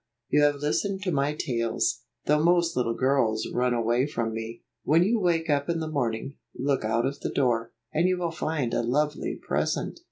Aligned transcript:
You 0.29 0.41
have 0.41 0.55
listened 0.55 1.03
to 1.03 1.11
my 1.11 1.35
tales, 1.35 2.01
though 2.25 2.43
most 2.43 2.75
little 2.75 2.95
girls 2.95 3.47
run 3.53 3.75
away 3.75 4.07
from 4.07 4.33
me. 4.33 4.63
When 4.83 5.03
you 5.03 5.19
wake 5.19 5.47
up 5.47 5.69
in 5.69 5.79
the 5.79 5.87
morning, 5.91 6.37
look 6.57 6.83
out 6.83 7.05
of 7.05 7.19
the 7.19 7.29
door, 7.29 7.71
and 7.93 8.07
you 8.07 8.17
will 8.17 8.31
find 8.31 8.73
a 8.73 8.81
lovely 8.81 9.35
present." 9.39 9.99